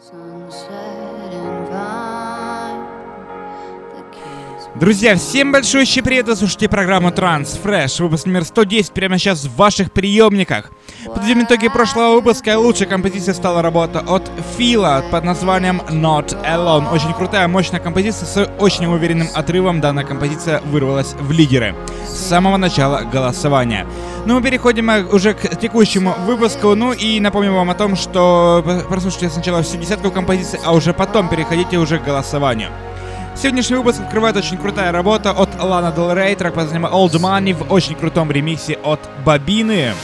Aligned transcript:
Sunset 0.00 1.34
and 1.34 1.68
vine. 1.68 2.29
Друзья, 4.74 5.16
всем 5.16 5.52
большой 5.52 5.86
привет! 6.04 6.26
Вы 6.26 6.36
слушаете 6.36 6.68
программу 6.68 7.08
Transfresh, 7.08 8.02
выпуск 8.02 8.26
номер 8.26 8.44
110 8.44 8.92
прямо 8.92 9.18
сейчас 9.18 9.44
в 9.44 9.56
ваших 9.56 9.90
приемниках. 9.90 10.70
Подведем 11.06 11.44
итоги 11.44 11.68
прошлого 11.68 12.14
выпуска. 12.14 12.58
Лучшей 12.58 12.86
композицией 12.86 13.34
стала 13.34 13.62
работа 13.62 14.00
от 14.00 14.30
Фила 14.56 15.02
под 15.10 15.24
названием 15.24 15.80
Not 15.90 16.36
Alone. 16.44 16.92
Очень 16.92 17.12
крутая, 17.14 17.48
мощная 17.48 17.80
композиция 17.80 18.26
с 18.26 18.50
очень 18.58 18.86
уверенным 18.86 19.28
отрывом. 19.34 19.80
Данная 19.80 20.04
композиция 20.04 20.60
вырвалась 20.60 21.14
в 21.18 21.32
лидеры 21.32 21.74
с 22.06 22.28
самого 22.28 22.56
начала 22.56 23.00
голосования. 23.00 23.86
Ну, 24.26 24.34
мы 24.34 24.42
переходим 24.42 24.90
э, 24.90 25.04
уже 25.04 25.34
к 25.34 25.56
текущему 25.58 26.14
выпуску. 26.26 26.74
Ну 26.74 26.92
и 26.92 27.18
напомню 27.20 27.54
вам 27.54 27.70
о 27.70 27.74
том, 27.74 27.96
что 27.96 28.62
прослушайте 28.88 29.30
сначала 29.30 29.62
всю 29.62 29.78
десятку 29.78 30.10
композиций, 30.10 30.60
а 30.64 30.74
уже 30.74 30.92
потом 30.92 31.28
переходите 31.28 31.78
уже 31.78 31.98
к 31.98 32.04
голосованию. 32.04 32.70
Сегодняшний 33.40 33.76
выпуск 33.76 34.00
открывает 34.02 34.36
очень 34.36 34.58
крутая 34.58 34.92
работа 34.92 35.30
от 35.30 35.48
Лана 35.58 35.94
Del 35.96 36.14
Rey, 36.14 36.36
трек 36.36 36.52
под 36.52 36.64
названием 36.64 36.92
Old 36.92 37.12
Money 37.12 37.54
в 37.54 37.72
очень 37.72 37.94
крутом 37.94 38.30
ремиксе 38.30 38.74
от 38.84 39.00
Бабины. 39.24 39.94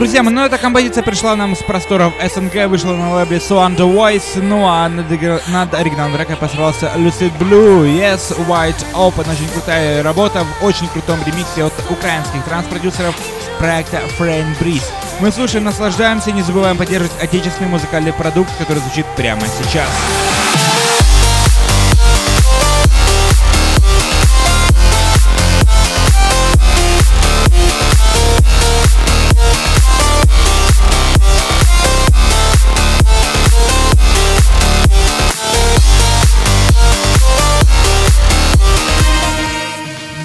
Друзья, 0.00 0.22
ну 0.22 0.40
эта 0.40 0.56
композиция 0.56 1.02
пришла 1.02 1.36
нам 1.36 1.54
с 1.54 1.58
просторов 1.58 2.14
СНГ, 2.22 2.68
вышла 2.68 2.94
на 2.94 3.12
лейбле 3.12 3.36
Swan 3.36 3.76
The 3.76 3.84
Voice, 3.84 4.40
ну 4.40 4.64
а 4.66 4.88
над, 4.88 5.10
над 5.48 5.74
оригинальным 5.74 6.16
треком 6.16 6.36
посрался 6.36 6.90
Lucid 6.96 7.30
Blue, 7.38 7.84
Yes, 7.84 8.34
White 8.48 8.82
Open, 8.94 9.30
очень 9.30 9.46
крутая 9.52 10.02
работа 10.02 10.42
в 10.42 10.64
очень 10.64 10.88
крутом 10.88 11.18
ремиксе 11.26 11.64
от 11.64 11.74
украинских 11.90 12.42
транс-продюсеров 12.46 13.14
проекта 13.58 14.00
Frame 14.18 14.58
Breeze. 14.58 14.90
Мы 15.20 15.30
слушаем, 15.30 15.64
наслаждаемся, 15.64 16.32
не 16.32 16.40
забываем 16.40 16.78
поддерживать 16.78 17.12
отечественный 17.22 17.68
музыкальный 17.68 18.14
продукт, 18.14 18.56
который 18.56 18.78
звучит 18.78 19.04
прямо 19.18 19.42
сейчас. 19.62 20.29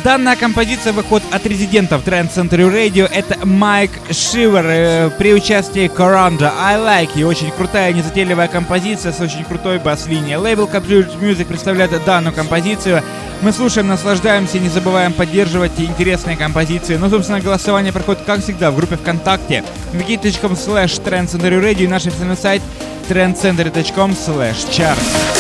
Данная 0.05 0.35
композиция 0.35 0.93
выходит 0.93 1.25
от 1.33 1.47
резидентов 1.47 2.05
Trend 2.05 2.31
Century 2.31 2.71
Radio. 2.71 3.09
Это 3.11 3.43
Майк 3.43 3.89
Шивер 4.11 4.63
э, 4.63 5.09
при 5.17 5.33
участии 5.33 5.87
Коранда. 5.87 6.53
I 6.59 6.77
Like 6.77 7.15
You. 7.15 7.25
Очень 7.25 7.49
крутая, 7.49 7.91
незатейливая 7.91 8.47
композиция 8.47 9.11
с 9.11 9.19
очень 9.19 9.43
крутой 9.43 9.79
бас-линией. 9.79 10.35
Лейбл 10.35 10.65
Captured 10.65 11.19
Music 11.19 11.45
представляет 11.45 11.89
данную 12.05 12.35
композицию. 12.35 13.01
Мы 13.41 13.51
слушаем, 13.51 13.87
наслаждаемся, 13.87 14.59
не 14.59 14.69
забываем 14.69 15.11
поддерживать 15.11 15.71
интересные 15.79 16.37
композиции. 16.37 16.97
Ну, 16.97 17.09
собственно, 17.09 17.41
голосование 17.41 17.91
проходит, 17.91 18.21
как 18.27 18.43
всегда, 18.43 18.69
в 18.69 18.75
группе 18.75 18.97
ВКонтакте 18.97 19.63
wiki.com 19.93 20.51
slash 20.51 21.03
trendcentury 21.03 21.73
и 21.73 21.87
наш 21.87 22.05
официальный 22.05 22.37
сайт 22.37 22.61
trendcentury.com 23.09 24.11
slash 24.11 24.69
charts. 24.69 25.34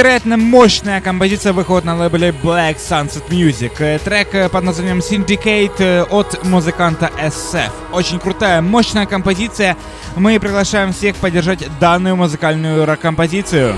Невероятно 0.00 0.38
мощная 0.38 1.02
композиция 1.02 1.52
выходит 1.52 1.84
на 1.84 1.94
лейбле 1.94 2.30
Black 2.30 2.78
Sunset 2.78 3.28
Music. 3.28 3.72
Э, 3.80 3.98
трек 3.98 4.34
э, 4.34 4.48
под 4.48 4.64
названием 4.64 5.00
Syndicate 5.00 5.74
э, 5.78 6.04
от 6.04 6.42
музыканта 6.42 7.10
SF. 7.18 7.70
Очень 7.92 8.18
крутая, 8.18 8.62
мощная 8.62 9.04
композиция. 9.04 9.76
Мы 10.16 10.40
приглашаем 10.40 10.94
всех 10.94 11.16
поддержать 11.16 11.68
данную 11.80 12.16
музыкальную 12.16 12.86
рок-композицию. 12.86 13.74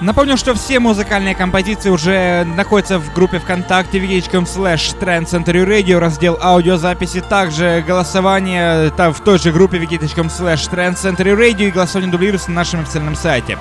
Напомню, 0.00 0.38
что 0.38 0.54
все 0.54 0.80
музыкальные 0.80 1.34
композиции 1.34 1.90
уже 1.90 2.44
находятся 2.44 2.98
в 2.98 3.12
группе 3.12 3.38
ВКонтакте 3.38 3.98
vk.com 3.98 4.44
slash 4.44 4.98
Trend 4.98 5.26
Center 5.26 5.66
Radio, 5.66 5.98
раздел 5.98 6.38
аудиозаписи, 6.40 7.20
также 7.20 7.84
голосование 7.86 8.90
там, 8.96 9.12
в 9.12 9.20
той 9.20 9.38
же 9.38 9.52
группе 9.52 9.76
vk.com 9.76 10.28
slash 10.28 10.70
Trend 10.70 10.96
Center 10.96 11.36
Radio 11.36 11.68
и 11.68 11.70
голосование 11.70 12.10
дублируется 12.10 12.50
на 12.50 12.56
нашем 12.56 12.80
официальном 12.80 13.14
сайте. 13.14 13.58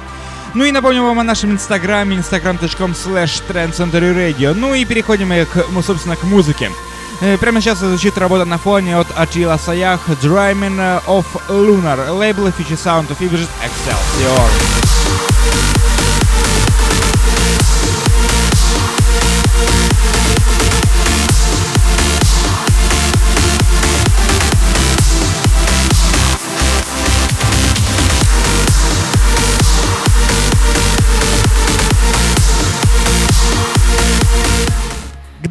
Ну 0.53 0.63
и 0.63 0.72
напомню 0.72 1.03
вам 1.03 1.19
о 1.19 1.23
нашем 1.23 1.51
инстаграме, 1.51 2.16
instagram.com 2.16 2.91
slash 2.91 3.44
Trend 3.47 3.73
Center 3.73 4.16
Radio. 4.16 4.53
Ну 4.53 4.73
и 4.73 4.85
переходим 4.85 5.29
мы, 5.29 5.45
к, 5.45 5.66
ну, 5.71 5.81
собственно, 5.81 6.16
к 6.16 6.23
музыке. 6.23 6.71
Э, 7.19 7.38
прямо 7.38 7.59
сейчас 7.59 7.79
звучит 7.79 8.17
работа 8.17 8.45
на 8.45 8.57
фоне 8.57 8.97
от 8.97 9.07
Атила 9.17 9.57
Саях 9.57 10.07
Dreaming 10.07 11.03
of 11.06 11.25
Lunar, 11.50 12.11
лейбл 12.11 12.47
Future 12.47 12.77
Sound 12.77 13.09
of 13.09 13.19
Excelsior. 13.19 14.79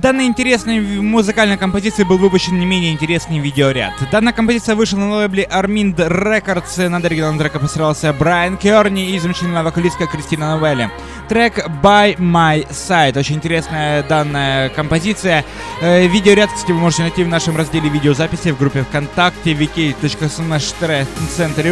Данной 0.09 0.25
интересной 0.25 0.81
музыкальной 0.81 1.59
композиции 1.59 2.03
был 2.03 2.17
выпущен 2.17 2.59
не 2.59 2.65
менее 2.65 2.93
интересный 2.93 3.41
видеоряд. 3.41 3.93
Данная 4.11 4.33
композиция 4.33 4.75
вышла 4.75 4.97
на 4.97 5.17
лейбле 5.17 5.47
Armind 5.53 5.97
Records. 5.97 6.89
Над 6.89 7.05
оригинальным 7.05 7.39
треком 7.39 7.61
постарался 7.61 8.15
Брайан 8.15 8.57
Керни 8.57 9.11
и 9.11 9.19
замечательная 9.19 9.63
вокалистка 9.63 10.07
Кристина 10.07 10.57
Новелли. 10.57 10.91
Трек 11.29 11.59
By 11.83 12.17
My 12.17 12.67
Side. 12.71 13.19
Очень 13.19 13.35
интересная 13.35 14.03
данная 14.03 14.71
композиция. 14.71 15.45
Э, 15.83 16.07
видеоряд, 16.07 16.49
кстати, 16.55 16.73
вы 16.73 16.79
можете 16.79 17.03
найти 17.03 17.23
в 17.23 17.29
нашем 17.29 17.59
разделе 17.59 17.91
видеозаписи 17.91 18.53
в 18.53 18.59
группе 18.59 18.85
ВКонтакте 18.85 19.53
wiki.com 19.53 20.53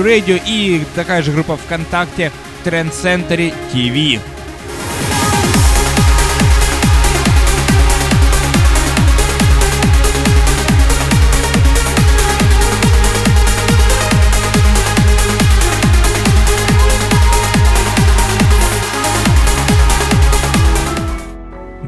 Radio 0.04 0.42
и 0.44 0.84
такая 0.94 1.22
же 1.22 1.32
группа 1.32 1.56
ВКонтакте 1.56 2.30
Trend 2.66 2.92
Center 2.92 3.54
TV. 3.72 4.20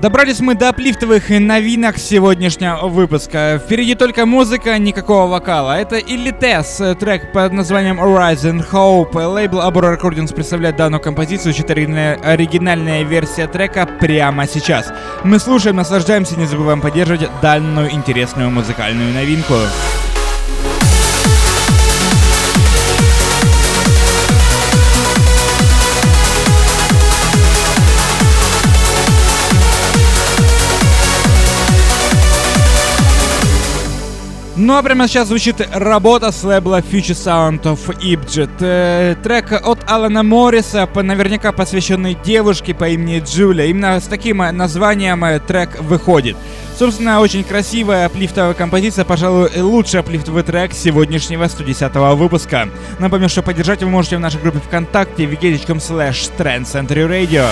Добрались 0.00 0.38
мы 0.38 0.54
до 0.54 0.68
аплифтовых 0.68 1.28
новинок 1.28 1.98
сегодняшнего 1.98 2.86
выпуска. 2.86 3.60
Впереди 3.64 3.96
только 3.96 4.26
музыка, 4.26 4.78
никакого 4.78 5.28
вокала. 5.28 5.76
Это 5.76 5.98
Illitess, 5.98 6.94
трек 6.94 7.32
под 7.32 7.52
названием 7.52 7.98
Horizon 8.00 8.64
Hope. 8.70 9.16
Лейбл 9.16 9.58
Abora 9.58 9.98
Recordings 9.98 10.32
представляет 10.32 10.76
данную 10.76 11.00
композицию, 11.00 11.52
чья 11.52 11.64
оригинальная 12.22 13.02
версия 13.02 13.48
трека 13.48 13.86
прямо 13.98 14.46
сейчас. 14.46 14.92
Мы 15.24 15.40
слушаем, 15.40 15.74
наслаждаемся, 15.74 16.38
не 16.38 16.46
забываем 16.46 16.80
поддерживать 16.80 17.28
данную 17.42 17.92
интересную 17.92 18.50
музыкальную 18.50 19.12
новинку. 19.12 19.54
Ну 34.68 34.76
а 34.76 34.82
прямо 34.82 35.08
сейчас 35.08 35.28
звучит 35.28 35.66
работа 35.72 36.30
с 36.30 36.44
лейбла 36.44 36.80
Future 36.80 37.14
Sound 37.14 37.62
of 37.62 37.98
Ibjet. 38.02 38.50
Э, 38.60 39.14
трек 39.22 39.50
от 39.50 39.90
Алана 39.90 40.22
Морриса, 40.22 40.86
наверняка 40.94 41.52
посвященный 41.52 42.14
девушке 42.22 42.74
по 42.74 42.86
имени 42.86 43.20
Джулия. 43.24 43.64
Именно 43.64 43.98
с 43.98 44.04
таким 44.04 44.36
названием 44.36 45.24
э, 45.24 45.40
трек 45.40 45.80
выходит. 45.80 46.36
Собственно, 46.78 47.20
очень 47.20 47.44
красивая 47.44 48.04
аплифтовая 48.04 48.52
композиция, 48.52 49.06
пожалуй, 49.06 49.48
лучший 49.56 50.00
аплифтовый 50.00 50.42
трек 50.42 50.74
сегодняшнего 50.74 51.46
110 51.46 51.94
выпуска. 52.18 52.68
Напомню, 52.98 53.30
что 53.30 53.40
поддержать 53.40 53.82
вы 53.82 53.88
можете 53.88 54.18
в 54.18 54.20
нашей 54.20 54.38
группе 54.38 54.58
ВКонтакте 54.58 55.24
wiki.com 55.24 55.78
slash 55.78 56.30
Radio. 56.38 57.46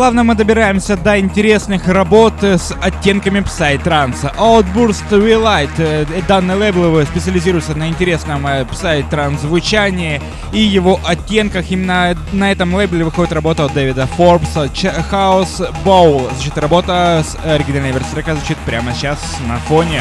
Плавно 0.00 0.24
мы 0.24 0.34
добираемся 0.34 0.96
до 0.96 1.20
интересных 1.20 1.86
работ 1.86 2.42
с 2.42 2.74
оттенками 2.80 3.40
псай-транса. 3.40 4.32
Outburst 4.38 5.10
We 5.10 5.34
Light. 5.34 5.68
Э, 5.76 6.06
данный 6.26 6.54
лейбл 6.54 7.04
специализируется 7.04 7.74
на 7.74 7.86
интересном 7.86 8.46
э, 8.46 8.64
псай-транс 8.64 9.42
звучании 9.42 10.22
и 10.54 10.58
его 10.58 10.98
оттенках. 11.04 11.70
Именно 11.70 12.16
на 12.32 12.50
этом 12.50 12.74
лейбле 12.74 13.04
выходит 13.04 13.34
работа 13.34 13.66
от 13.66 13.74
Дэвида 13.74 14.06
Форбса 14.06 14.70
House 15.10 15.70
Bowl. 15.84 16.32
Значит, 16.34 16.56
работа 16.56 17.22
с 17.22 17.36
оригинальной 17.44 17.92
версией 17.92 18.34
звучит 18.36 18.56
прямо 18.64 18.94
сейчас 18.94 19.18
на 19.46 19.58
фоне. 19.58 20.00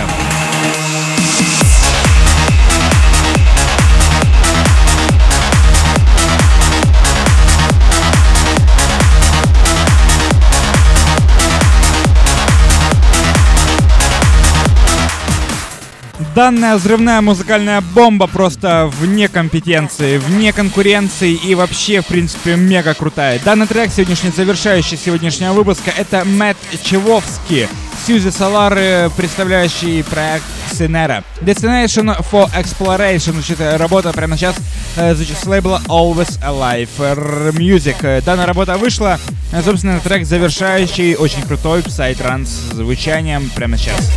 Данная 16.40 16.78
взрывная 16.78 17.20
музыкальная 17.20 17.82
бомба 17.82 18.26
просто 18.26 18.90
вне 18.94 19.28
компетенции, 19.28 20.18
вне 20.20 20.54
конкуренции 20.54 21.34
и 21.34 21.54
вообще, 21.54 22.00
в 22.00 22.06
принципе, 22.06 22.56
мега 22.56 22.94
крутая. 22.94 23.42
Данный 23.44 23.68
трек, 23.68 23.92
сегодняшний 23.92 24.30
завершающий 24.30 24.96
сегодняшнего 24.96 25.52
выпуска, 25.52 25.92
это 25.98 26.24
Мэтт 26.24 26.58
Чевовский, 26.82 27.68
Сьюзи 28.06 28.30
Солары, 28.30 29.12
представляющий 29.18 30.02
проект 30.06 30.46
Sinera. 30.72 31.26
Destination 31.42 32.16
for 32.32 32.50
Exploration, 32.56 33.34
значит, 33.34 33.60
работа 33.60 34.14
прямо 34.14 34.38
сейчас 34.38 34.56
э, 34.96 35.16
значит, 35.16 35.38
с 35.38 35.46
лейбла 35.46 35.82
Always 35.90 36.40
Alive 36.42 37.52
Music. 37.52 38.22
Данная 38.24 38.46
работа 38.46 38.78
вышла, 38.78 39.20
э, 39.52 39.62
собственно, 39.62 40.00
трек 40.00 40.26
завершающий, 40.26 41.16
очень 41.16 41.42
крутой, 41.42 41.84
псай-транс 41.84 42.48
звучанием 42.72 43.52
прямо 43.54 43.76
сейчас. 43.78 44.10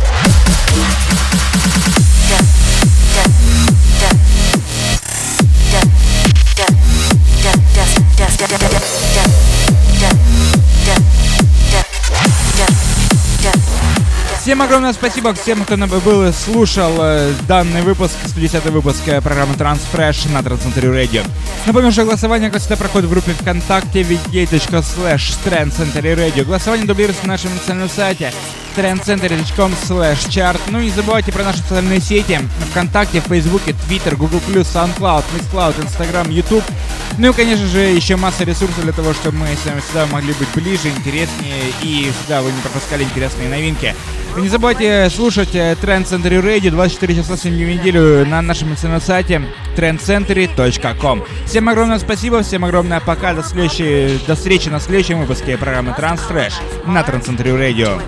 Всем 14.43 14.61
огромное 14.61 14.91
спасибо 14.91 15.33
всем, 15.33 15.63
кто 15.63 15.77
был 15.77 16.27
и 16.27 16.33
слушал 16.33 16.91
э, 16.99 17.31
данный 17.47 17.81
выпуск, 17.81 18.11
110 18.25 18.65
выпуск 18.65 18.99
э, 19.05 19.21
программы 19.21 19.53
Transfresh 19.53 20.29
на 20.33 20.43
Трансцентре 20.43 20.89
Radio. 20.89 21.25
Напомню, 21.65 21.93
что 21.93 22.03
голосование, 22.03 22.51
как 22.51 22.59
всегда, 22.59 22.75
проходит 22.75 23.07
в 23.07 23.13
группе 23.13 23.31
ВКонтакте 23.31 24.01
vk.slash 24.01 25.37
Trendcenter 25.45 26.01
Radio. 26.01 26.43
Голосование 26.43 26.85
дублируется 26.85 27.25
на 27.25 27.29
нашем 27.35 27.53
официальном 27.53 27.87
сайте 27.87 28.33
trendcenter.com 28.75 29.71
slash 29.87 30.27
chart. 30.27 30.59
Ну 30.67 30.81
и 30.81 30.87
не 30.87 30.91
забывайте 30.91 31.31
про 31.31 31.45
наши 31.45 31.59
социальные 31.59 32.01
сети 32.01 32.37
ВКонтакте, 32.71 33.21
Фейсбуке, 33.21 33.73
Твиттер, 33.87 34.17
Google+, 34.17 34.41
SoundCloud, 34.49 35.23
Mixcloud, 35.37 35.81
Instagram, 35.85 36.29
YouTube. 36.29 36.65
Ну 37.17 37.29
и, 37.29 37.33
конечно 37.33 37.65
же, 37.65 37.79
еще 37.79 38.17
масса 38.17 38.43
ресурсов 38.43 38.81
для 38.81 38.91
того, 38.91 39.13
чтобы 39.13 39.37
мы 39.37 39.47
с 39.55 39.65
вами 39.65 39.79
всегда 39.79 40.05
могли 40.07 40.33
быть 40.33 40.49
ближе, 40.53 40.89
интереснее 40.89 41.71
и 41.81 42.11
всегда 42.19 42.41
вы 42.41 42.51
не 42.51 42.59
пропускали 42.59 43.05
интересные 43.05 43.47
новинки. 43.47 43.95
Вы 44.35 44.41
не 44.41 44.49
забывайте 44.49 45.09
слушать 45.11 45.53
Trend 45.53 46.05
Center 46.05 46.41
Radio 46.41 46.71
24 46.71 47.15
часа 47.15 47.37
7 47.37 47.53
дней 47.53 47.65
в 47.65 47.79
неделю 47.79 48.25
на 48.25 48.41
нашем 48.41 48.71
официальном 48.71 48.99
сайте 48.99 49.43
trendcentury.com. 49.77 51.23
Всем 51.45 51.69
огромное 51.69 51.99
спасибо, 51.99 52.41
всем 52.41 52.65
огромное 52.65 52.99
пока, 52.99 53.35
до, 53.35 53.43
следующей, 53.43 54.19
до 54.25 54.33
встречи 54.33 54.69
на 54.69 54.79
следующем 54.79 55.19
выпуске 55.19 55.55
программы 55.55 55.91
Transfresh 55.91 56.53
на 56.87 57.01
Trend 57.01 57.25
Center 57.25 57.55
Radio. 57.55 58.01